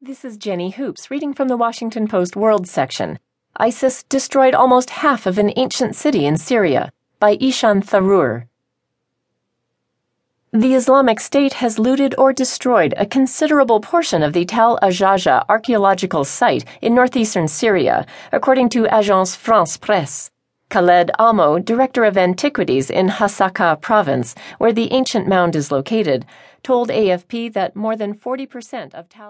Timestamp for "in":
6.24-6.36, 16.80-16.94, 22.88-23.08